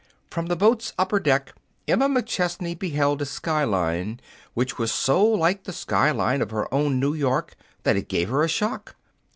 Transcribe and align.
From 0.31 0.47
the 0.47 0.55
boat's 0.55 0.93
upper 0.97 1.19
deck, 1.19 1.53
Emma 1.87 2.09
McChesney 2.09 2.73
beheld 2.79 3.21
a 3.21 3.25
sky 3.27 3.63
line 3.65 4.19
which 4.55 4.79
was 4.79 4.91
so 4.91 5.23
like 5.23 5.65
the 5.65 5.71
sky 5.71 6.09
line 6.09 6.41
of 6.41 6.49
her 6.49 6.73
own 6.73 6.99
New 6.99 7.13
York 7.13 7.55
that 7.83 7.95
it 7.97 8.07
gave 8.09 8.29
her 8.29 8.41
a 8.41 8.49
shock. 8.49 8.95